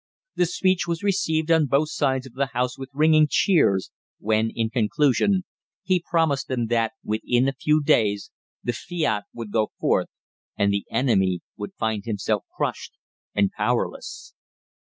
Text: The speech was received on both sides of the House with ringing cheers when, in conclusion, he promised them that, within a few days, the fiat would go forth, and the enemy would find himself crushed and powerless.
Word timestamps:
The 0.33 0.47
speech 0.47 0.87
was 0.87 1.03
received 1.03 1.51
on 1.51 1.67
both 1.67 1.91
sides 1.91 2.25
of 2.25 2.33
the 2.33 2.47
House 2.47 2.75
with 2.75 2.89
ringing 2.91 3.27
cheers 3.29 3.91
when, 4.17 4.49
in 4.49 4.71
conclusion, 4.71 5.43
he 5.83 6.03
promised 6.03 6.47
them 6.47 6.65
that, 6.69 6.93
within 7.03 7.47
a 7.47 7.53
few 7.53 7.83
days, 7.83 8.31
the 8.63 8.73
fiat 8.73 9.25
would 9.31 9.51
go 9.51 9.69
forth, 9.79 10.09
and 10.57 10.73
the 10.73 10.85
enemy 10.89 11.41
would 11.55 11.75
find 11.75 12.05
himself 12.05 12.45
crushed 12.57 12.93
and 13.35 13.51
powerless. 13.51 14.33